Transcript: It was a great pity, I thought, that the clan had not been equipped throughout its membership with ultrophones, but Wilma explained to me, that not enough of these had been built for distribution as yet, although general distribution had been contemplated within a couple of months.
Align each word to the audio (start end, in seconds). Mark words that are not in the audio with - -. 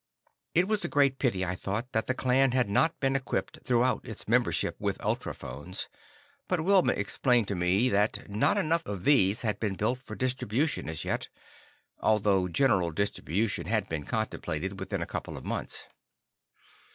It 0.55 0.67
was 0.67 0.83
a 0.83 0.87
great 0.87 1.19
pity, 1.19 1.45
I 1.45 1.53
thought, 1.53 1.91
that 1.91 2.07
the 2.07 2.15
clan 2.15 2.53
had 2.53 2.67
not 2.67 2.99
been 2.99 3.15
equipped 3.15 3.59
throughout 3.63 4.03
its 4.03 4.27
membership 4.27 4.75
with 4.79 4.97
ultrophones, 4.99 5.89
but 6.47 6.59
Wilma 6.61 6.93
explained 6.93 7.47
to 7.49 7.55
me, 7.55 7.87
that 7.89 8.27
not 8.27 8.57
enough 8.57 8.83
of 8.87 9.03
these 9.03 9.41
had 9.41 9.59
been 9.59 9.75
built 9.75 10.01
for 10.01 10.15
distribution 10.15 10.89
as 10.89 11.05
yet, 11.05 11.27
although 11.99 12.47
general 12.47 12.89
distribution 12.89 13.67
had 13.67 13.87
been 13.89 14.03
contemplated 14.03 14.79
within 14.79 15.03
a 15.03 15.05
couple 15.05 15.37
of 15.37 15.45
months. 15.45 15.83